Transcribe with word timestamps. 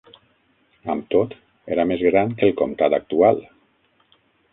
Amb 0.93 1.03
tot, 1.15 1.35
era 1.75 1.85
més 1.91 2.01
gran 2.05 2.33
que 2.39 2.47
el 2.47 2.55
comtat 2.63 2.97
actual. 2.99 3.43